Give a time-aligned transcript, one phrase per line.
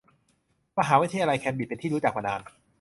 [0.79, 2.41] มหาวิทยาลัยเคมบริดจ์เป็นที่รู้จักมานาน